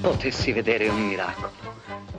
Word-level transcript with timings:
potessi 0.00 0.52
vedere 0.52 0.88
un 0.88 1.06
miracolo. 1.06 1.50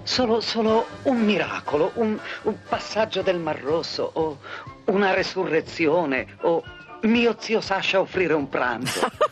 Solo, 0.04 0.42
solo 0.42 0.88
un 1.04 1.24
miracolo, 1.24 1.92
un, 1.96 2.18
un 2.44 2.56
passaggio 2.68 3.22
del 3.22 3.40
Mar 3.40 3.60
Rosso 3.60 4.10
o 4.14 4.38
una 4.86 5.14
resurrezione 5.14 6.26
o 6.42 6.64
mio 7.02 7.36
zio 7.40 7.62
Sasha 7.62 8.00
offrire 8.00 8.34
un 8.34 8.50
pranzo. 8.50 9.08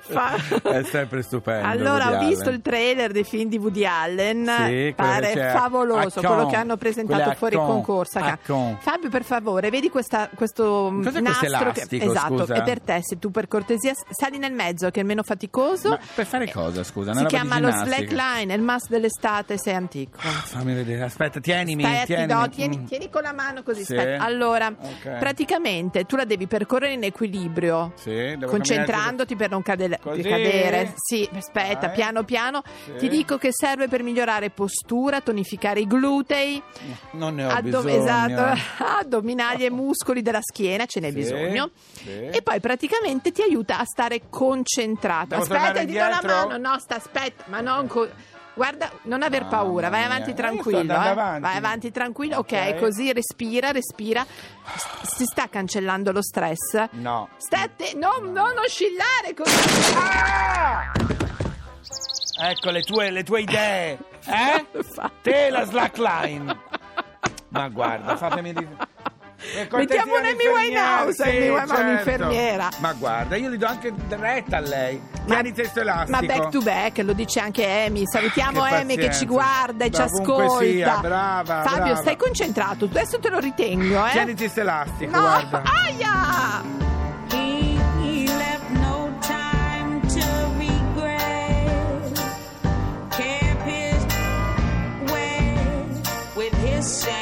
Fa- 0.00 0.36
È 0.62 0.82
sempre 0.84 1.22
stupendo. 1.22 1.66
Allora, 1.66 2.10
ho 2.20 2.26
visto 2.26 2.50
il 2.50 2.60
trailer 2.60 3.12
dei 3.12 3.24
film 3.24 3.48
di 3.48 3.58
Woody 3.58 3.84
Allen, 3.84 4.46
Sì, 4.66 4.92
pare 4.96 5.52
favoloso 5.54 6.20
quello 6.20 6.46
che 6.46 6.56
hanno 6.56 6.76
presentato 6.76 7.32
fuori 7.34 7.56
Caen. 7.56 7.66
concorso. 7.68 8.18
a 8.18 8.22
A 8.22 8.24
Caen. 8.24 8.38
Caen. 8.42 8.78
Fabio, 8.80 9.08
per 9.10 9.24
favore, 9.24 9.70
vedi 9.70 9.88
questa, 9.90 10.28
questo 10.34 10.92
Cos'è 11.02 11.20
nastro 11.20 11.46
elastico, 11.46 12.04
che, 12.04 12.10
esatto, 12.10 12.38
scusa? 12.38 12.54
è 12.54 12.62
per 12.62 12.80
te, 12.80 12.98
se 13.02 13.18
tu 13.18 13.30
per 13.30 13.48
cortesia 13.48 13.92
sali 14.10 14.38
nel 14.38 14.52
mezzo 14.52 14.90
che 14.90 15.00
è 15.00 15.04
meno 15.04 15.22
faticoso. 15.22 15.90
Ma 15.90 15.98
per 16.14 16.26
fare 16.26 16.50
cosa, 16.50 16.82
scusa? 16.84 17.14
Si 17.14 17.24
chiama 17.26 17.58
lo 17.58 17.70
slackline, 17.70 18.52
è 18.52 18.56
il 18.56 18.62
mask 18.62 18.88
dell'estate, 18.88 19.58
sei 19.58 19.74
antico. 19.74 20.18
Fammi 20.18 20.74
vedere, 20.74 21.02
aspetta, 21.02 21.40
tienimi, 21.40 21.82
Stai, 21.82 22.06
tienimi. 22.06 22.32
no, 22.32 22.48
tieni, 22.48 22.84
tieni 22.84 23.10
con 23.10 23.22
la 23.22 23.32
mano 23.32 23.62
così. 23.62 23.84
Sì. 23.84 23.96
Allora, 23.96 24.66
Ok. 24.78 25.18
praticamente 25.18 26.04
tu 26.04 26.16
la 26.16 26.24
devi 26.24 26.46
percorrere 26.46 26.92
in 26.94 27.04
equilibrio. 27.04 27.92
Sì, 27.96 28.10
devo 28.10 28.46
concentrandoti 28.76 29.36
per 29.36 29.50
non 29.50 29.62
cadere, 29.62 29.98
Così? 30.02 30.22
cadere. 30.22 30.92
Sì, 30.96 31.28
aspetta, 31.34 31.86
Dai. 31.86 31.94
piano 31.96 32.24
piano. 32.24 32.62
Sì. 32.84 32.92
Ti 32.98 33.08
dico 33.08 33.38
che 33.38 33.50
serve 33.52 33.88
per 33.88 34.02
migliorare 34.02 34.50
postura, 34.50 35.20
tonificare 35.20 35.80
i 35.80 35.86
glutei, 35.86 36.62
Non 37.12 37.34
ne 37.34 37.44
ho 37.44 37.50
addo- 37.50 37.82
bisogno. 37.82 38.02
esatto, 38.02 38.60
addominali 39.00 39.64
e 39.64 39.70
muscoli 39.70 40.22
della 40.22 40.40
schiena, 40.42 40.86
ce 40.86 41.00
n'è 41.00 41.08
Sì, 41.08 41.14
bisogno. 41.14 41.70
sì. 41.92 42.08
E 42.30 42.40
poi 42.42 42.60
praticamente 42.60 43.32
ti 43.32 43.42
aiuta 43.42 43.78
a 43.78 43.84
stare 43.84 44.22
concentrato. 44.28 45.26
Devo 45.28 45.42
aspetta, 45.42 45.84
do 45.84 45.92
la 45.94 46.20
mano. 46.22 46.56
No, 46.56 46.78
sta, 46.78 46.96
aspetta, 46.96 47.44
ma 47.48 47.60
non 47.60 47.86
co- 47.86 48.08
Guarda, 48.60 48.90
non 49.04 49.22
aver 49.22 49.46
paura, 49.46 49.88
vai 49.88 50.04
avanti 50.04 50.34
tranquillo. 50.34 50.92
eh. 50.92 50.94
avanti. 51.08 51.40
Vai 51.40 51.56
avanti 51.56 51.90
tranquillo, 51.90 52.36
ok, 52.40 52.52
Ok. 52.74 52.78
così 52.78 53.10
respira, 53.10 53.70
respira. 53.70 54.22
Si 55.02 55.24
sta 55.24 55.48
cancellando 55.48 56.12
lo 56.12 56.20
stress. 56.20 56.88
No. 56.90 57.30
Stai 57.38 57.62
atte- 57.62 57.94
non, 57.94 58.30
non 58.32 58.58
oscillare 58.58 59.32
così. 59.34 59.94
Ah! 59.96 60.92
Ecco 62.50 62.68
le 62.70 62.82
tue, 62.82 63.10
le 63.10 63.22
tue 63.22 63.40
idee. 63.40 63.98
Eh? 64.26 64.66
Te 65.22 65.48
la 65.48 65.64
slackline. 65.64 66.58
Ma 67.48 67.66
guarda, 67.70 68.14
fatemi 68.18 68.52
di... 68.52 68.68
Mettiamo 69.72 70.12
un'Amy 70.12 70.32
un'infermiera, 70.32 70.52
Winehouse, 70.52 71.12
sì, 71.14 71.22
Amy 71.28 71.48
Winehouse, 71.48 71.66
certo. 71.74 71.80
un'infermiera. 71.82 72.68
Ma 72.78 72.92
guarda, 72.92 73.36
io 73.36 73.48
gli 73.50 73.56
do 73.56 73.66
anche 73.66 73.92
retta 74.08 74.56
a 74.58 74.60
lei. 74.60 75.00
Tieni 75.26 75.52
testo 75.52 75.80
elastico. 75.80 76.18
Ma 76.20 76.26
back 76.26 76.48
to 76.50 76.60
back, 76.60 76.98
lo 76.98 77.12
dice 77.12 77.40
anche 77.40 77.66
Amy. 77.66 78.02
Salutiamo 78.06 78.62
Che 78.62 78.74
Amy 78.74 78.96
che 78.96 79.12
ci 79.12 79.26
guarda 79.26 79.84
e 79.86 79.90
ci 79.90 80.00
ascolta. 80.00 80.64
sia, 80.64 80.98
brava, 81.00 81.62
Fabio, 81.62 81.84
brava. 81.84 81.96
stai 81.96 82.16
concentrato. 82.16 82.84
Adesso 82.84 83.18
te 83.18 83.30
lo 83.30 83.38
ritengo, 83.38 84.06
eh. 84.06 84.10
Tieni 84.10 84.34
testo 84.34 84.60
elastico, 84.60 85.10
no, 85.14 85.20
guarda. 85.22 85.62
aia! 85.64 86.78
He 96.62 97.19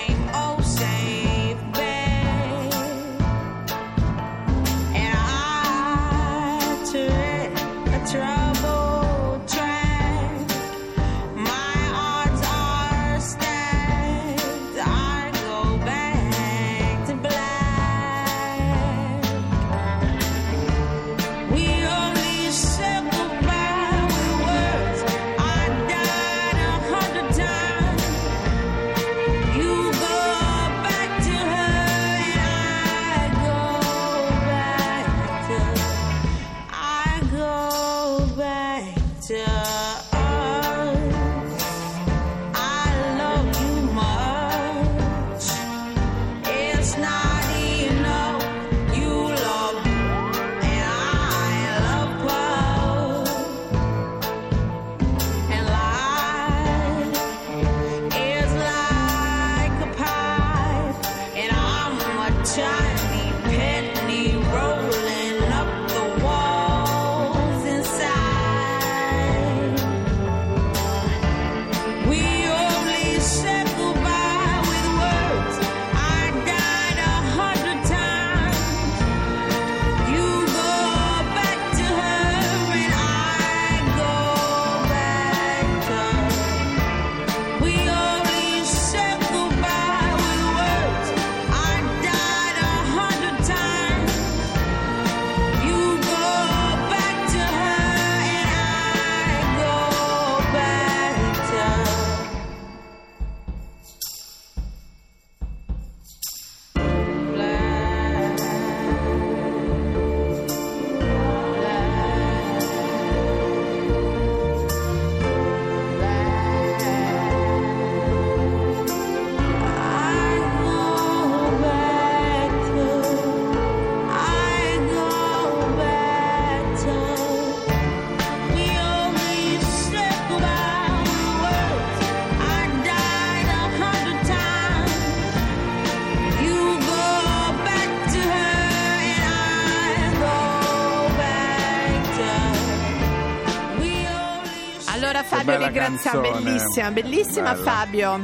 Canzone. 145.96 146.30
bellissima, 146.42 146.90
bellissima 146.90 147.52
Bella. 147.54 147.62
Fabio. 147.70 148.20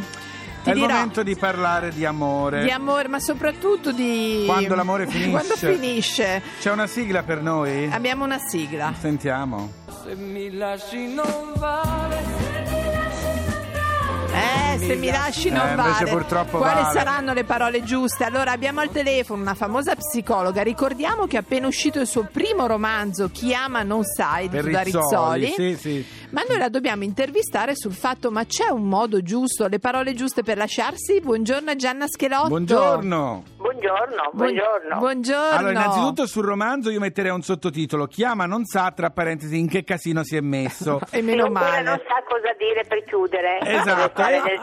Ti 0.64 0.70
È 0.70 0.72
il 0.72 0.80
dirò 0.80 0.94
momento 0.94 1.22
di 1.22 1.36
parlare 1.36 1.90
di 1.90 2.04
amore. 2.06 2.62
di 2.62 2.70
amore, 2.70 3.08
ma 3.08 3.18
soprattutto 3.20 3.92
di 3.92 4.44
Quando 4.46 4.74
l'amore 4.74 5.06
finisce. 5.08 5.30
Quando 5.30 5.56
finisce. 5.56 6.42
C'è 6.60 6.70
una 6.70 6.86
sigla 6.86 7.22
per 7.22 7.42
noi? 7.42 7.90
Abbiamo 7.92 8.24
una 8.24 8.38
sigla. 8.38 8.94
Sentiamo. 8.98 9.70
Se 10.04 10.14
mi 10.14 10.50
lasci 10.54 11.06
non 11.12 11.52
vale. 11.56 12.43
Eh, 14.74 14.78
se 14.78 14.96
mi 14.96 15.08
lasci 15.10 15.50
non 15.50 15.68
Eh, 15.68 15.74
vale. 15.76 16.10
Quali 16.10 16.82
vale. 16.82 16.92
saranno 16.92 17.32
le 17.32 17.44
parole 17.44 17.82
giuste? 17.84 18.24
Allora, 18.24 18.50
abbiamo 18.50 18.80
al 18.80 18.90
telefono 18.90 19.40
una 19.42 19.54
famosa 19.54 19.94
psicologa. 19.94 20.62
Ricordiamo 20.62 21.26
che 21.26 21.36
è 21.36 21.40
appena 21.40 21.66
uscito 21.66 22.00
il 22.00 22.06
suo 22.06 22.28
primo 22.30 22.66
romanzo, 22.66 23.28
Chi 23.30 23.54
ama 23.54 23.82
non 23.82 24.02
sai, 24.04 24.48
di 24.48 24.60
Rizzoli. 24.60 24.82
Rizzoli. 24.84 25.52
Sì, 25.56 25.76
sì. 25.78 26.06
Ma 26.30 26.42
noi 26.48 26.58
la 26.58 26.68
dobbiamo 26.68 27.04
intervistare 27.04 27.76
sul 27.76 27.92
fatto, 27.92 28.30
ma 28.32 28.44
c'è 28.44 28.68
un 28.68 28.88
modo 28.88 29.22
giusto, 29.22 29.68
le 29.68 29.78
parole 29.78 30.14
giuste 30.14 30.42
per 30.42 30.56
lasciarsi? 30.56 31.20
Buongiorno 31.20 31.76
Gianna 31.76 32.06
Schelotto. 32.08 32.48
Buongiorno. 32.48 33.42
Buongiorno 33.78 34.30
buongiorno, 34.32 34.98
buongiorno. 34.98 35.56
Allora, 35.56 35.70
innanzitutto 35.72 36.26
sul 36.26 36.44
romanzo 36.44 36.90
io 36.90 37.00
metterei 37.00 37.32
un 37.32 37.42
sottotitolo. 37.42 38.06
Chiama 38.06 38.46
non 38.46 38.64
sa, 38.64 38.92
tra 38.94 39.10
parentesi, 39.10 39.58
in 39.58 39.68
che 39.68 39.82
casino 39.82 40.22
si 40.22 40.36
è 40.36 40.40
messo. 40.40 41.00
E 41.10 41.20
meno 41.22 41.48
male. 41.48 41.82
non 41.82 42.00
sa 42.06 42.22
cosa 42.28 42.54
dire 42.56 42.84
per 42.86 43.02
chiudere. 43.04 43.58
Esatto, 43.62 44.22
Deve 44.26 44.60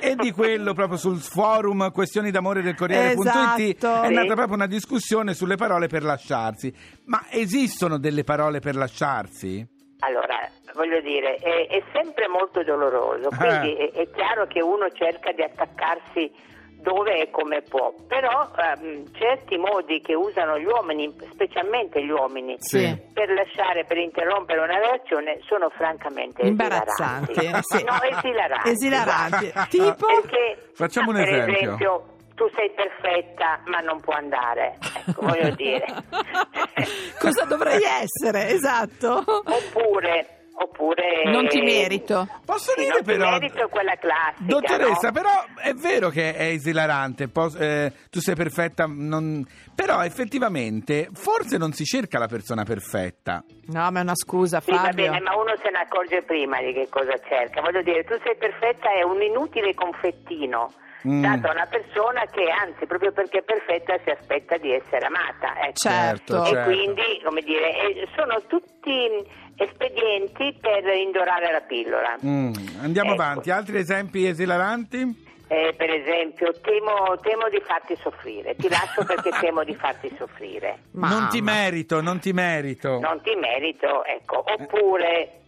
e, 0.00 0.10
e 0.10 0.14
di 0.14 0.30
quello 0.30 0.74
proprio 0.74 0.96
sul 0.96 1.18
forum 1.18 1.90
questioni 1.90 2.30
d'amore 2.30 2.62
del 2.62 2.74
Corriere.it 2.76 3.18
Esatto. 3.26 4.02
è 4.02 4.06
Sì. 4.08 4.14
nata 4.14 4.34
proprio 4.34 4.54
una 4.54 4.66
discussione 4.66 5.34
sulle 5.34 5.56
parole 5.56 5.88
per 5.88 6.04
lasciarsi. 6.04 6.72
Ma 7.06 7.24
esistono 7.30 7.98
delle 7.98 8.22
parole 8.22 8.60
per 8.60 8.76
lasciarsi? 8.76 9.66
Allora, 10.00 10.36
voglio 10.74 11.00
dire, 11.00 11.34
è, 11.36 11.66
è 11.68 11.82
sempre 11.92 12.26
molto 12.28 12.62
doloroso, 12.62 13.28
quindi 13.36 13.76
Eh. 13.76 13.90
è, 13.92 14.00
è 14.02 14.10
chiaro 14.12 14.46
che 14.46 14.60
uno 14.62 14.88
cerca 14.92 15.32
di 15.32 15.42
attaccarsi 15.42 16.50
dove 16.82 17.20
e 17.20 17.30
come 17.30 17.62
può, 17.62 17.94
però 18.08 18.50
ehm, 18.56 19.12
certi 19.14 19.56
modi 19.56 20.00
che 20.00 20.14
usano 20.14 20.58
gli 20.58 20.64
uomini, 20.64 21.14
specialmente 21.32 22.02
gli 22.04 22.10
uomini, 22.10 22.56
Sì. 22.58 22.98
per 23.12 23.30
lasciare, 23.32 23.84
per 23.84 23.98
interrompere 23.98 24.60
una 24.60 24.78
relazione 24.78 25.38
sono 25.46 25.68
francamente 25.70 26.42
Imbarazzanti. 26.42 27.30
esilaranti. 27.32 27.62
sì. 27.78 27.84
No, 27.84 28.02
esilaranti. 28.02 28.68
Esilaranti. 28.70 29.52
tipo? 29.70 30.06
Perché 30.06 30.70
Facciamo 30.74 31.10
un 31.10 31.16
per 31.16 31.48
esempio. 31.48 32.04
tu 32.34 32.48
sei 32.54 32.70
perfetta 32.72 33.60
ma 33.66 33.78
non 33.78 34.00
può 34.00 34.14
andare, 34.14 34.78
ecco, 35.06 35.20
voglio 35.26 35.50
dire. 35.54 35.86
Cosa 37.18 37.44
dovrei 37.44 37.80
essere? 37.82 38.48
Esatto. 38.48 39.22
Oppure, 39.26 40.41
oppure 40.54 41.24
Non 41.26 41.46
ti 41.48 41.60
merito. 41.60 42.28
Posso 42.44 42.72
Sì, 42.72 42.80
dire 42.80 42.88
non 42.92 42.98
ti 42.98 43.04
però... 43.04 43.30
merito 43.30 43.64
è 43.64 43.68
quella 43.68 43.94
classica. 43.96 44.44
Dottoressa, 44.44 45.06
no? 45.08 45.12
però 45.12 45.30
è 45.62 45.72
vero 45.74 46.08
che 46.08 46.34
è 46.34 46.46
esilarante, 46.48 47.28
pos- 47.28 47.56
eh, 47.56 47.92
tu 48.10 48.20
sei 48.20 48.34
perfetta, 48.34 48.84
non- 48.86 49.46
però 49.74 50.02
effettivamente 50.02 51.08
forse 51.12 51.56
non 51.58 51.72
si 51.72 51.84
cerca 51.84 52.18
la 52.18 52.26
persona 52.28 52.64
perfetta. 52.64 53.42
No, 53.66 53.90
ma 53.90 54.00
è 54.00 54.02
una 54.02 54.14
scusa, 54.16 54.60
Sì, 54.60 54.70
va 54.70 54.78
Fabio. 54.84 55.04
bene, 55.10 55.20
ma 55.20 55.36
uno 55.36 55.54
se 55.62 55.70
ne 55.70 55.78
accorge 55.78 56.22
prima 56.22 56.60
di 56.60 56.72
che 56.72 56.88
cosa 56.90 57.14
cerca. 57.28 57.60
Voglio 57.60 57.82
dire, 57.82 58.04
tu 58.04 58.14
sei 58.24 58.36
perfetta 58.36 58.92
è 58.92 59.02
un 59.02 59.22
inutile 59.22 59.74
confettino 59.74 60.72
Mm. 61.04 61.20
dato 61.20 61.48
a 61.48 61.50
una 61.50 61.66
persona 61.66 62.22
che, 62.30 62.44
anzi, 62.48 62.86
proprio 62.86 63.10
perché 63.10 63.38
è 63.38 63.42
perfetta, 63.42 63.98
si 64.04 64.10
aspetta 64.10 64.56
di 64.58 64.72
essere 64.72 65.04
amata. 65.06 65.52
ecco. 65.58 65.72
Certo. 65.74 66.44
E 66.44 66.46
certo. 66.46 66.70
quindi, 66.70 67.20
come 67.24 67.40
dire, 67.40 67.70
eh, 67.88 68.06
sono 68.14 68.40
tutti 68.46 69.10
espedienti 69.56 70.56
per 70.60 70.84
indorare 70.86 71.52
la 71.52 71.60
pillola. 71.60 72.16
Mm, 72.24 72.52
Andiamo 72.82 73.12
Ecco. 73.12 73.22
avanti, 73.22 73.50
altri 73.50 73.78
esempi 73.78 74.26
esilaranti? 74.26 75.30
Eh, 75.48 75.74
per 75.76 75.90
esempio, 75.90 76.50
temo, 76.62 77.18
temo 77.20 77.48
di 77.50 77.60
farti 77.66 77.94
soffrire, 78.02 78.56
ti 78.56 78.68
lascio 78.70 79.04
perché 79.04 79.30
temo 79.38 79.62
di 79.64 79.74
farti 79.74 80.10
soffrire. 80.16 80.78
Non 80.92 81.28
ti 81.30 81.42
Mamma. 81.42 81.60
merito, 81.60 82.00
non 82.00 82.18
ti 82.20 82.32
merito. 82.32 82.98
Non 83.00 83.20
ti 83.22 83.34
merito, 83.34 84.02
ecco. 84.04 84.42
Oppure 84.50 85.40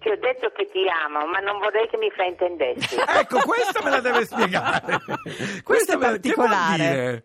ti 0.00 0.08
ho 0.08 0.16
detto 0.16 0.50
che 0.56 0.66
ti 0.72 0.80
amo, 1.04 1.26
ma 1.26 1.40
non 1.40 1.58
vorrei 1.58 1.86
che 1.90 1.98
mi 1.98 2.10
fraintendessi. 2.10 2.96
Ecco, 2.96 3.40
questa 3.44 3.82
me 3.84 3.90
la 3.90 4.00
deve 4.00 4.24
spiegare. 4.24 4.80
È 4.86 4.90
la- 4.92 4.98
che 4.98 5.62
vuol 5.62 5.98
particolare. 5.98 7.22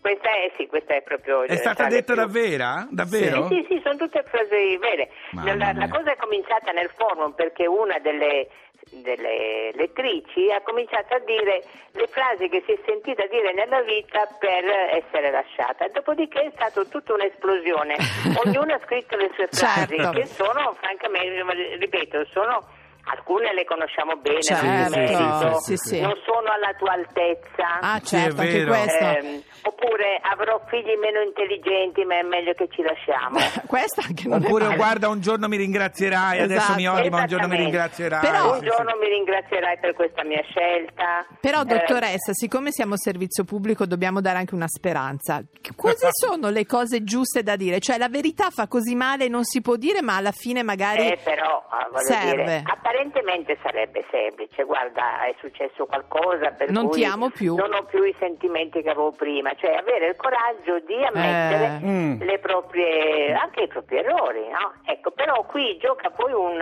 Questa 0.00 0.28
è, 0.30 0.52
sì, 0.56 0.66
questa 0.66 0.94
è 0.94 1.02
proprio... 1.02 1.42
È 1.42 1.56
stata 1.56 1.86
detta 1.86 2.12
più- 2.14 2.22
davvero? 2.22 2.86
Davvero? 2.90 3.48
Sì, 3.48 3.64
sì, 3.68 3.74
sì, 3.74 3.80
sono 3.82 3.96
tutte 3.96 4.22
frasi 4.24 4.76
vere. 4.78 5.10
La, 5.44 5.72
la 5.72 5.88
cosa 5.88 6.12
è 6.12 6.16
cominciata 6.16 6.72
nel 6.72 6.90
forum 6.96 7.32
perché 7.32 7.66
una 7.66 7.98
delle, 7.98 8.48
delle 8.90 9.72
lettrici 9.74 10.50
ha 10.50 10.60
cominciato 10.62 11.14
a 11.14 11.18
dire 11.20 11.62
le 11.92 12.06
frasi 12.06 12.48
che 12.48 12.62
si 12.64 12.72
è 12.72 12.78
sentita 12.86 13.26
dire 13.26 13.52
nella 13.52 13.82
vita 13.82 14.26
per 14.38 14.64
essere 15.02 15.30
lasciata. 15.30 15.88
Dopodiché 15.88 16.40
è 16.42 16.50
stata 16.54 16.84
tutta 16.84 17.12
un'esplosione. 17.14 17.96
Ognuno 18.46 18.72
ha 18.74 18.80
scritto 18.84 19.16
le 19.16 19.30
sue 19.34 19.48
frasi 19.50 19.96
Certo. 19.96 20.10
che 20.12 20.26
sono, 20.26 20.76
francamente, 20.80 21.76
ripeto, 21.76 22.24
sono... 22.32 22.76
Alcune 23.10 23.54
le 23.54 23.64
conosciamo 23.64 24.16
bene, 24.20 24.42
Certo, 24.42 24.90
merito, 24.96 25.60
sì, 25.60 25.76
sì. 25.76 26.00
non 26.00 26.12
sono 26.26 26.50
alla 26.52 26.74
tua 26.76 26.92
altezza. 26.92 27.78
Ah, 27.80 27.98
Sì, 28.02 28.16
certo, 28.16 28.40
anche 28.42 28.58
vero. 28.64 28.70
questo. 28.70 29.04
Ehm, 29.04 29.42
oppure 29.62 30.20
avrò 30.22 30.60
figli 30.68 30.92
meno 31.00 31.20
intelligenti, 31.24 32.04
ma 32.04 32.18
è 32.18 32.22
meglio 32.22 32.52
che 32.52 32.68
ci 32.70 32.82
lasciamo. 32.82 33.38
Questa 33.66 34.02
anche 34.06 34.28
non 34.28 34.42
Oppure 34.44 34.74
guarda 34.76 35.08
un 35.08 35.20
giorno 35.20 35.48
mi 35.48 35.56
ringrazierai, 35.56 36.40
adesso 36.40 36.74
mi 36.74 36.84
Esatto. 36.84 37.00
odi 37.00 37.08
ma 37.10 37.20
un 37.20 37.26
giorno 37.26 37.48
mi 37.48 37.56
ringrazierai. 37.56 38.20
Però- 38.20 38.52
Un 38.54 38.60
giorno 38.64 38.92
mi 39.00 39.08
ringrazierai 39.08 39.78
per 39.80 39.94
questa 39.94 40.24
mia 40.24 40.42
scelta. 40.42 41.24
Però, 41.40 41.62
Eh, 41.62 41.64
dottoressa, 41.64 42.32
siccome 42.32 42.70
siamo 42.72 42.96
servizio 42.96 43.44
pubblico, 43.44 43.86
dobbiamo 43.86 44.20
dare 44.20 44.38
anche 44.38 44.54
una 44.54 44.68
speranza. 44.68 45.42
Cosa 45.76 46.08
sono 46.12 46.50
le 46.50 46.66
cose 46.66 47.02
giuste 47.04 47.42
da 47.42 47.56
dire? 47.56 47.80
Cioè, 47.80 47.96
la 47.98 48.08
verità 48.08 48.50
fa 48.50 48.66
così 48.68 48.94
male, 48.94 49.28
non 49.28 49.44
si 49.44 49.60
può 49.62 49.76
dire, 49.76 50.02
ma 50.02 50.16
alla 50.16 50.32
fine 50.32 50.62
magari. 50.62 51.08
eh, 51.08 51.18
però, 51.22 51.64
voglio 51.90 52.04
serve. 52.04 52.42
dire, 52.44 52.62
apparentemente 52.98 53.56
sarebbe 53.62 54.04
semplice. 54.10 54.64
Guarda, 54.64 55.24
è 55.24 55.34
successo 55.38 55.86
qualcosa 55.86 56.50
per 56.50 56.70
Non 56.70 56.88
cui 56.88 56.98
ti 56.98 57.04
amo 57.04 57.30
più. 57.30 57.54
Non 57.54 57.72
ho 57.72 57.84
più 57.84 58.02
i 58.02 58.14
sentimenti 58.18 58.82
che 58.82 58.90
avevo 58.90 59.12
prima. 59.12 59.54
Cioè, 59.54 59.74
avere 59.74 60.08
il 60.08 60.16
coraggio 60.16 60.80
di 60.84 61.02
ammettere 61.04 61.80
Eh. 61.82 61.86
Mm. 61.86 62.20
le 62.22 62.38
proprie, 62.38 63.32
anche 63.34 63.62
i 63.62 63.68
propri 63.68 63.98
errori, 63.98 64.48
no? 64.48 64.74
Ecco, 64.84 65.12
però 65.12 65.44
qui 65.44 65.76
gioca 65.78 66.10
poi 66.10 66.32
un, 66.32 66.60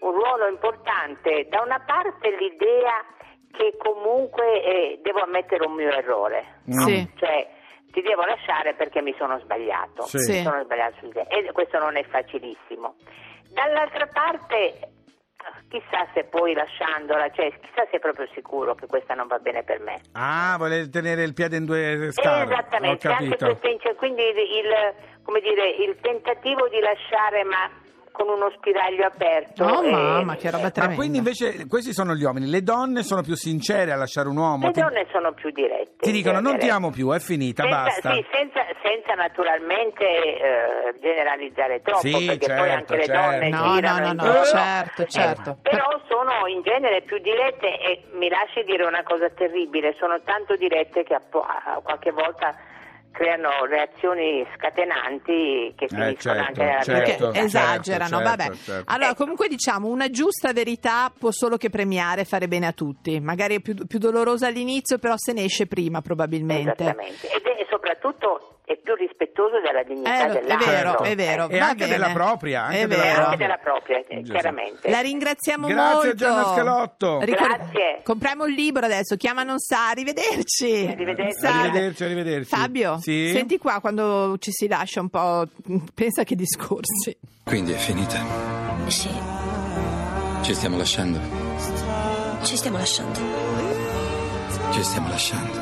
un 0.00 0.10
ruolo 0.12 0.46
importante. 0.48 1.46
Da 1.48 1.62
una 1.62 1.82
parte 1.86 2.36
l'idea 2.36 3.04
che 3.50 3.74
comunque 3.78 4.62
eh, 4.62 5.00
devo 5.02 5.20
ammettere 5.22 5.66
un 5.66 5.72
mio 5.72 5.90
errore, 5.90 6.60
no? 6.66 6.82
Sì. 6.82 7.10
Cioè, 7.16 7.48
ti 7.90 8.02
devo 8.02 8.22
lasciare 8.24 8.74
perché 8.74 9.00
mi 9.00 9.14
sono 9.18 9.38
sbagliato. 9.40 10.02
Sì. 10.02 10.32
Mi 10.32 10.42
sono 10.42 10.62
sbagliato 10.64 10.96
su 11.00 11.06
di 11.06 11.12
te. 11.12 11.26
e 11.28 11.50
questo 11.52 11.78
non 11.78 11.96
è 11.96 12.04
facilissimo. 12.04 12.96
Dall'altra 13.50 14.06
parte, 14.12 14.78
chissà 15.68 16.06
se 16.14 16.24
poi 16.24 16.52
lasciandola, 16.54 17.30
cioè 17.30 17.50
chissà 17.60 17.86
se 17.90 17.96
è 17.96 17.98
proprio 17.98 18.26
sicuro 18.34 18.74
che 18.74 18.86
questa 18.86 19.14
non 19.14 19.26
va 19.26 19.38
bene 19.38 19.62
per 19.62 19.80
me. 19.80 20.00
Ah, 20.12 20.54
vuole 20.56 20.88
tenere 20.90 21.22
il 21.22 21.34
piede 21.34 21.56
in 21.56 21.64
due 21.64 22.08
scale. 22.12 22.52
Esattamente, 22.52 23.08
ince- 23.70 23.94
quindi 23.94 24.22
il, 24.22 24.36
il- 24.36 24.94
come 25.22 25.40
dire, 25.40 25.68
il 25.68 25.96
tentativo 26.00 26.68
di 26.68 26.80
lasciare 26.80 27.44
ma 27.44 27.70
con 28.18 28.28
uno 28.28 28.50
spiraglio 28.56 29.06
aperto. 29.06 29.64
Oh, 29.64 29.84
eh, 29.84 29.90
mamma, 29.90 30.34
che 30.34 30.50
roba 30.50 30.58
eh, 30.58 30.64
Ma 30.64 30.70
tremenda. 30.72 30.96
quindi 30.96 31.18
invece 31.18 31.66
questi 31.68 31.92
sono 31.92 32.14
gli 32.14 32.24
uomini, 32.24 32.50
le 32.50 32.62
donne 32.62 33.04
sono 33.04 33.22
più 33.22 33.36
sincere 33.36 33.92
a 33.92 33.96
lasciare 33.96 34.28
un 34.28 34.36
uomo. 34.36 34.66
Le 34.66 34.72
Ti, 34.72 34.80
donne 34.80 35.06
sono 35.12 35.32
più 35.32 35.50
dirette. 35.50 35.94
ti 35.98 36.10
dicono 36.10 36.40
non 36.40 36.58
ti 36.58 36.68
amo 36.68 36.90
più, 36.90 37.10
è 37.12 37.20
finita, 37.20 37.62
Senza, 37.62 37.78
basta. 37.84 38.12
sì, 38.14 38.26
senza, 38.32 38.60
senza 38.82 39.14
naturalmente 39.14 40.04
eh, 40.04 40.94
generalizzare 41.00 41.80
troppo, 41.82 42.00
Sì, 42.06 42.26
perché 42.26 42.46
poi 42.46 42.56
certo, 42.68 42.72
anche 42.74 42.96
le 42.96 43.04
certo. 43.04 43.30
donne 43.30 43.48
No, 43.50 43.72
girano 43.74 43.98
no, 43.98 44.04
no, 44.04 44.10
in 44.10 44.16
no, 44.16 44.22
giro. 44.24 44.44
certo, 44.44 45.02
Eh, 45.02 45.06
certo. 45.08 45.56
però 45.62 46.00
sono 46.08 46.46
in 46.48 46.62
genere 46.62 47.02
più 47.02 47.18
dirette 47.18 47.78
e 47.78 48.02
mi 48.14 48.28
lasci 48.28 48.64
dire 48.64 48.84
una 48.84 49.02
cosa 49.04 49.28
terribile, 49.30 49.94
sono 49.98 50.20
tanto 50.24 50.56
dirette 50.56 51.04
che 51.04 51.14
a, 51.14 51.22
a- 51.30 51.80
qualche 51.82 52.10
volta 52.10 52.54
creano 53.18 53.64
reazioni 53.68 54.46
scatenanti 54.56 55.74
che 55.76 55.88
finiscono 55.88 56.14
certo, 56.14 56.38
anche 56.38 56.62
nella 56.62 56.82
certo. 56.82 56.92
Perché 56.92 57.16
violenza. 57.16 57.40
esagerano, 57.44 58.08
certo, 58.08 58.24
vabbè. 58.24 58.54
certo. 58.54 58.92
Allora, 58.92 59.10
Ecco. 59.10 59.16
comunque 59.16 59.48
diciamo, 59.48 59.88
una 59.88 60.08
giusta 60.08 60.52
verità 60.52 61.12
può 61.18 61.32
solo 61.32 61.56
che 61.56 61.68
premiare 61.68 62.20
e 62.20 62.24
fare 62.24 62.46
bene 62.46 62.68
a 62.68 62.72
tutti. 62.72 63.18
Magari 63.18 63.56
è 63.56 63.60
più, 63.60 63.74
più 63.74 63.98
dolorosa 63.98 64.46
all'inizio, 64.46 64.98
però 64.98 65.14
se 65.16 65.32
ne 65.32 65.42
esce 65.42 65.66
prima 65.66 66.00
probabilmente. 66.00 66.84
Esattamente, 66.84 67.26
è 67.26 67.66
soprattutto 67.68 68.57
è 68.68 68.76
più 68.82 68.94
rispettoso 68.94 69.60
della 69.64 69.82
dignità 69.82 70.10
Eh, 70.10 70.28
è 70.28 70.40
dell'altro. 70.40 70.70
vero, 70.70 70.88
Certo. 70.90 71.02
è 71.04 71.14
vero. 71.16 71.48
E 71.48 71.58
anche 71.58 71.74
bene. 71.86 71.90
della 71.92 72.10
propria, 72.12 72.62
anche 72.64 72.80
è 72.82 72.86
della 72.86 73.02
vero. 73.02 73.24
Anche 73.24 73.36
della 73.38 73.56
propria, 73.62 74.04
eh, 74.06 74.22
chiaramente. 74.22 74.90
La 74.90 75.00
ringraziamo 75.00 75.66
Grazie, 75.66 75.94
molto. 75.94 76.14
Gianna 76.14 76.44
Scalotto. 76.54 77.18
Grazie. 77.24 78.00
Compriamo 78.04 78.44
un 78.44 78.50
libro 78.50 78.84
adesso, 78.84 79.16
chiama 79.16 79.42
non 79.42 79.58
sa, 79.58 79.88
arrivederci. 79.88 80.86
Arrivederci. 80.92 81.38
Sa- 81.38 81.60
Arrivederci, 81.60 82.04
arrivederci. 82.04 82.48
Fabio, 82.54 82.98
Sì? 83.00 83.30
senti 83.32 83.56
qua 83.58 83.80
quando 83.80 84.36
ci 84.38 84.50
si 84.52 84.68
lascia 84.68 85.00
un 85.00 85.08
po', 85.08 85.46
pensa 85.94 86.24
che 86.24 86.34
discorsi. 86.34 87.16
Quindi 87.44 87.72
è 87.72 87.76
finita. 87.76 88.22
Sì, 88.88 89.08
Ci 90.42 90.54
stiamo 90.54 90.76
lasciando. 90.76 91.18
ci 92.42 92.56
stiamo 92.56 92.76
lasciando. 92.76 93.18
Ci 94.72 94.82
stiamo 94.82 95.08
lasciando. 95.08 95.58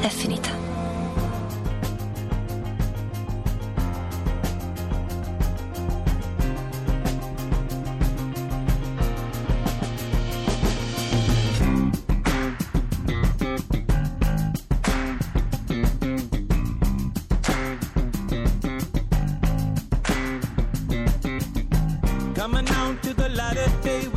È 0.00 0.08
finita. 0.08 0.63
Light 23.34 23.56
of 23.56 23.82
day, 23.82 24.13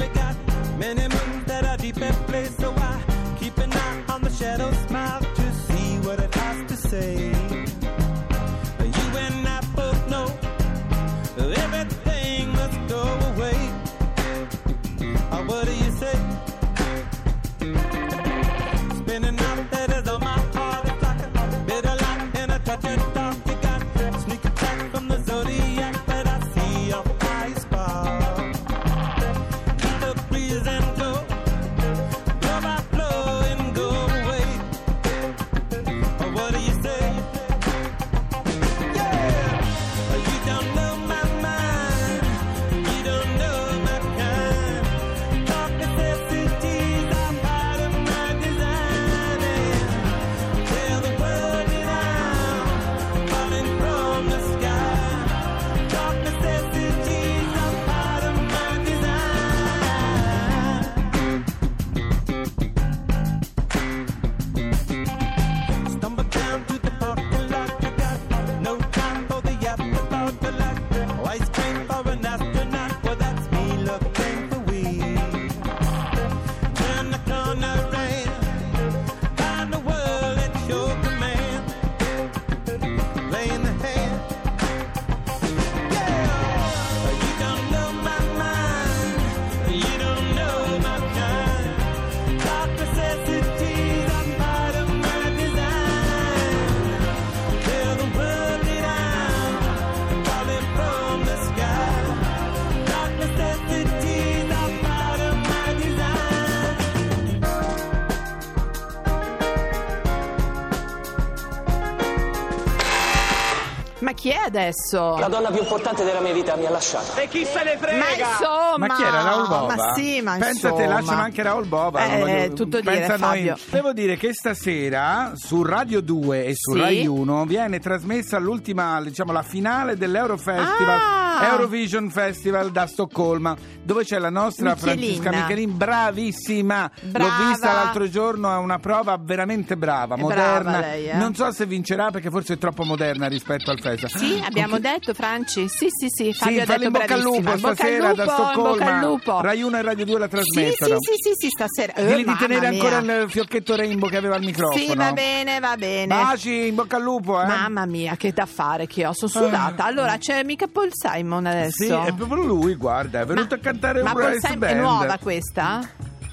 adesso? 114.58 115.18
La 115.18 115.28
donna 115.28 115.50
più 115.50 115.60
importante 115.62 116.04
della 116.04 116.20
mia 116.20 116.34
vita 116.34 116.56
mi 116.56 116.66
ha 116.66 116.70
lasciato. 116.70 117.20
E 117.20 117.28
chi 117.28 117.46
se 117.46 117.64
ne 117.64 117.78
frega? 117.78 117.98
Ma 117.98 118.10
insomma, 118.12 118.78
Ma 118.88 118.96
chi 118.96 119.04
era 119.04 119.22
Raul 119.22 119.48
Bova? 119.48 119.76
Ma 119.76 119.94
sì, 119.94 120.22
ma 120.22 120.38
Pensa 120.38 120.72
te, 120.74 120.86
lasciano 120.88 121.22
anche 121.22 121.44
Raul 121.44 121.66
Bova. 121.66 122.06
Eh, 122.06 122.20
voglio- 122.20 122.54
tutto 122.54 122.80
dire, 122.80 122.96
pensa 122.96 123.14
a 123.14 123.18
noi. 123.18 123.38
Fabio. 123.48 123.58
Devo 123.70 123.94
dire 123.94 124.18
che 124.18 124.34
stasera 124.34 125.32
su 125.36 125.64
Radio 125.64 126.02
2 126.02 126.46
e 126.46 126.54
su 126.56 126.74
Sì? 126.74 126.80
Rai 126.80 127.08
1 127.08 127.46
viene 127.46 127.80
trasmessa 127.80 128.38
l'ultima, 128.40 129.02
diciamo, 129.02 129.32
la 129.32 129.44
finale 129.44 129.96
dell'Eurofestival, 129.98 131.00
Ah! 131.00 131.26
Eurovision 131.44 132.10
Festival 132.10 132.72
da 132.72 132.88
Stoccolma, 132.88 133.56
dove 133.84 134.03
c'è 134.03 134.17
la 134.20 134.29
nostra 134.29 134.74
Michelin. 134.74 135.22
Francesca 135.22 135.29
Michelin, 135.32 135.77
bravissima. 135.77 136.91
Brava. 137.01 137.38
L'ho 137.44 137.48
vista 137.50 137.74
l'altro 137.74 138.10
giorno, 138.10 138.53
è 138.53 138.58
una 138.58 138.79
prova 138.79 139.17
veramente 139.22 139.77
brava, 139.77 140.15
È 140.15 140.20
moderna. 140.20 140.62
brava 140.72 140.79
lei, 140.79 141.10
eh. 141.10 141.15
Non 141.15 141.36
so 141.36 141.51
se 141.51 141.65
vincerà 141.65 142.10
perché 142.12 142.29
forse 142.29 142.53
è 142.53 142.58
troppo 142.58 142.84
moderna 142.84 143.27
rispetto 143.27 143.72
al 143.72 143.79
festival. 143.79 144.12
Sì, 144.17 144.41
abbiamo 144.44 144.79
detto, 144.79 145.13
Franci. 145.13 145.67
Sì, 145.67 145.88
sì, 145.89 146.08
sì. 146.10 146.34
Fabio 146.34 146.56
Sì, 146.56 146.62
ha 146.62 146.65
detto 146.65 146.84
in 146.86 146.91
bocca 146.91 147.13
al 147.13 147.22
lupo 147.22 147.58
stasera 147.58 148.13
da 148.13 148.27
Stoccolma. 148.27 149.41
Rai 149.41 149.62
1 149.62 149.77
e 149.77 149.82
Radio 149.82 150.06
2 150.06 150.20
la 150.20 150.27
trasmettono. 150.27 150.98
sì, 151.00 151.12
sì, 151.13 151.29
sì, 151.29 151.32
sì, 151.38 151.50
stasera. 151.50 151.94
Eh, 151.94 152.15
di 152.15 152.24
mamma 152.24 152.38
tenere 152.39 152.70
mia. 152.70 152.84
ancora 152.84 153.22
il 153.22 153.29
fiocchetto 153.29 153.75
Rainbow 153.75 154.10
che 154.10 154.17
aveva 154.17 154.36
al 154.36 154.44
microfono. 154.44 154.82
Sì, 154.84 154.96
va 154.96 155.12
bene, 155.12 155.60
va 155.60 155.75
bene. 155.77 156.08
Baci, 156.08 156.67
in 156.67 156.75
bocca 156.75 156.96
al 156.98 157.03
lupo, 157.03 157.41
eh. 157.41 157.46
Mamma 157.46 157.86
mia, 157.86 158.15
che 158.15 158.32
da 158.34 158.46
fare 158.46 158.88
che 158.88 159.06
ho, 159.06 159.13
sono 159.13 159.29
sudata. 159.32 159.84
Allora, 159.86 160.17
c'è 160.17 160.44
mica 160.44 160.67
Paul 160.67 160.89
Simon 160.91 161.26
adesso. 161.36 161.84
Sì, 161.84 161.91
è 161.91 162.13
proprio 162.13 162.43
lui, 162.43 162.75
guarda, 162.75 163.22
è 163.22 163.25
venuto 163.25 163.55
a 163.55 163.57
cantare 163.60 164.01
Ma 164.03 164.12
un 164.12 164.17
Rice 164.19 164.39
Simon 164.39 164.60
Band. 164.60 164.72
è 164.74 164.79
nuova 164.79 165.17
questa? 165.22 165.81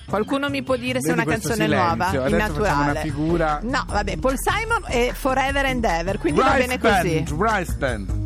Qualcuno 0.06 0.48
mi 0.50 0.62
può 0.62 0.76
dire 0.76 1.00
se 1.00 1.12
è 1.12 1.14
Vedi 1.14 1.22
una 1.26 1.32
canzone 1.32 1.54
silenzio, 1.64 1.86
nuova, 1.86 2.06
adesso 2.08 2.26
innaturale? 2.34 2.90
una 2.90 3.00
figura. 3.00 3.58
No, 3.62 3.84
vabbè, 3.88 4.16
Paul 4.18 4.34
Simon 4.38 4.82
è 4.86 5.10
Forever 5.12 5.64
and 5.64 5.84
Ever, 5.84 6.18
quindi 6.18 6.40
va 6.40 6.54
Rice 6.54 6.66
bene 6.66 6.78
così. 6.78 7.22
Band, 7.22 7.40
Rice 7.40 7.74
Band. 7.76 8.22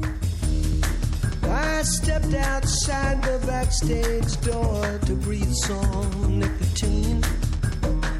I 1.50 1.82
stepped 1.84 2.34
outside 2.34 3.22
the 3.22 3.38
backstage 3.46 4.36
door 4.40 4.98
to 5.06 5.14
breathe 5.14 5.52
some 5.52 6.38
nicotine 6.38 7.22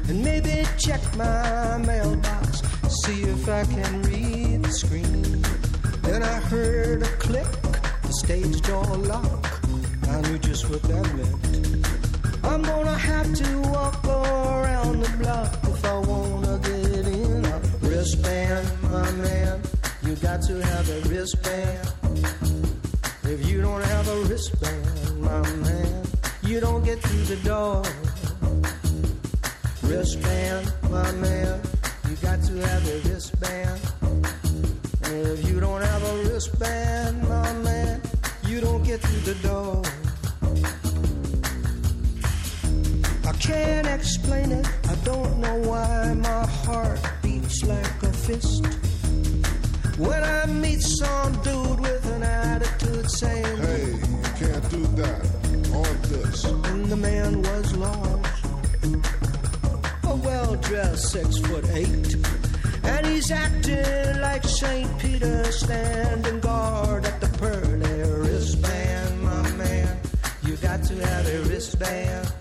and 0.07 0.23
maybe 0.23 0.65
check 0.77 1.01
my 1.15 1.77
mailbox, 1.85 2.61
see 3.03 3.21
if 3.21 3.47
I 3.47 3.63
can 3.65 4.01
read 4.03 4.63
the 4.63 4.71
screen. 4.71 5.43
Then 6.01 6.23
I 6.23 6.39
heard 6.49 7.03
a 7.03 7.09
click, 7.17 7.45
stage 8.19 8.61
door 8.61 8.83
lock. 8.83 9.47
I 10.09 10.19
knew 10.21 10.37
just 10.39 10.69
what 10.69 10.81
that 10.83 11.05
meant. 11.15 11.35
I'm 12.43 12.61
gonna 12.61 12.97
have 12.97 13.33
to 13.33 13.49
walk 13.71 14.03
around 14.05 14.99
the 14.99 15.09
block 15.21 15.51
if 15.63 15.85
I 15.85 15.97
wanna 15.99 16.59
get 16.59 17.07
in 17.07 17.45
a 17.45 17.57
wristband, 17.81 18.67
my 18.91 19.09
man. 19.23 19.61
You 20.03 20.15
got 20.15 20.41
to 20.47 20.53
have 20.61 20.89
a 20.89 20.99
wristband. 21.07 21.93
If 23.23 23.39
you 23.49 23.61
don't 23.61 23.83
have 23.83 24.07
a 24.09 24.19
wristband, 24.23 25.21
my 25.21 25.41
man, 25.63 26.03
you 26.43 26.59
don't 26.59 26.83
get 26.83 26.99
through 26.99 27.25
the 27.33 27.39
door. 27.47 27.83
Wristband, 29.83 30.73
my 30.89 31.11
man, 31.23 31.61
you 32.09 32.15
got 32.17 32.43
to 32.43 32.53
have 32.67 32.83
a 32.85 32.97
wristband. 33.07 33.68
The 39.33 39.47
door. 39.47 39.83
I 43.27 43.33
can't 43.33 43.87
explain 43.87 44.51
it, 44.51 44.67
I 44.87 44.95
don't 45.05 45.39
know 45.39 45.57
why 45.69 46.13
my 46.15 46.45
heart 46.63 46.99
beats 47.21 47.63
like 47.63 48.03
a 48.03 48.11
fist. 48.11 48.65
When 49.99 50.23
I 50.23 50.45
meet 50.47 50.81
some 50.81 51.33
dude 51.43 51.79
with 51.79 52.05
an 52.15 52.23
attitude 52.23 53.09
saying, 53.11 53.57
Hey, 53.57 53.85
you 53.91 54.29
can't 54.41 54.69
do 54.71 54.83
that 55.01 55.25
on 55.81 55.93
this. 56.09 56.43
and 56.45 56.85
the 56.85 56.97
man 56.97 57.43
was 57.43 57.75
lost. 57.75 58.45
A 60.05 60.15
well 60.15 60.55
dressed 60.55 61.11
six 61.11 61.37
foot 61.39 61.65
eight. 61.73 62.15
And 62.83 63.05
he's 63.05 63.29
acting 63.29 64.21
like 64.21 64.43
St. 64.43 64.89
Peter 64.97 65.51
standing 65.51 66.39
guard 66.39 67.05
at 67.05 67.21
the 67.21 67.27
pearly 67.37 67.88
got 70.79 70.87
to 70.87 71.07
have 71.07 71.27
a 71.27 71.41
wristband. 71.49 72.33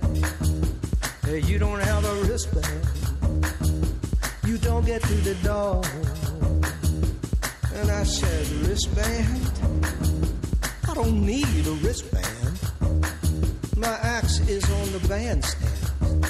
Hey, 1.25 1.41
you 1.41 1.59
don't 1.59 1.81
have 1.81 2.05
a 2.05 2.15
wristband. 2.25 2.87
You 4.47 4.59
don't 4.59 4.85
get 4.85 5.03
through 5.03 5.21
the 5.21 5.35
door. 5.43 5.83
And 7.75 7.91
I 7.91 8.05
said, 8.05 8.47
wristband? 8.69 9.51
I 10.89 10.95
don't 10.95 11.25
need 11.25 11.67
a 11.67 11.73
wristband. 11.83 12.61
My 13.77 13.97
axe 14.03 14.41
is 14.49 14.65
on 14.65 14.93
the 14.93 15.09
bandstand. 15.09 16.27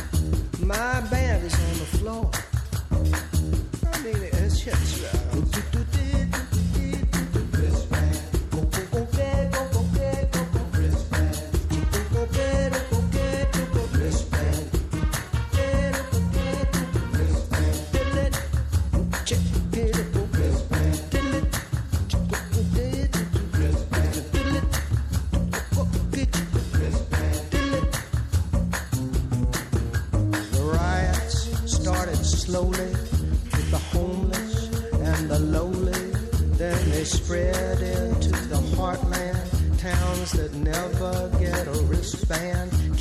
My 0.61 1.01
band 1.11 1.45
is 1.45 1.55
on 1.55 1.79
the 1.79 1.89
floor. 1.99 2.31
I 3.93 4.03
mean, 4.03 4.17
it's 4.17 4.61
just 4.61 5.03
The 5.03 5.28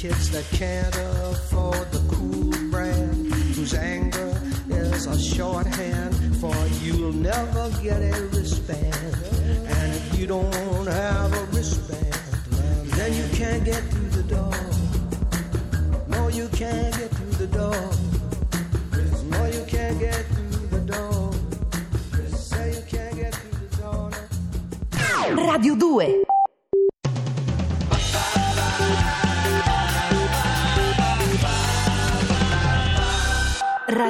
Kids 0.07 0.29
that 0.31 0.45
can't 0.57 0.95
afford 0.95 1.91
the 1.91 1.99
cool 2.15 2.71
brand. 2.71 3.33
Whose 3.55 3.73
anger 3.73 4.41
is 4.69 5.05
a 5.05 5.19
shorthand 5.19 6.15
for 6.37 6.55
you'll 6.81 7.11
never 7.11 7.69
get 7.83 8.01
a 8.01 8.23
wristband. 8.31 8.95
And 9.67 9.93
if 9.93 10.17
you 10.17 10.25
don't 10.25 10.87
have 10.87 11.33
a 11.33 11.43
wristband, 11.51 12.13
then 12.95 13.13
you 13.15 13.27
can't 13.35 13.65
get 13.65 13.83
through 13.91 14.21
the 14.21 14.23
door. 14.23 14.55
No, 16.07 16.29
you 16.29 16.47
can't 16.53 16.95
get 16.97 17.11
through 17.11 17.45
the 17.45 17.47
door. 17.47 17.97
Radio 25.57 25.75
2 25.75 26.26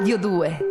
Radio 0.07 0.17
2 0.17 0.66